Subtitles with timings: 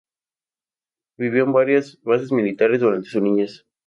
[1.19, 3.67] Vivió en varias bases militares durante su niñez.